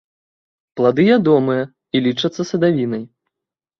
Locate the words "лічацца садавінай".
2.07-3.03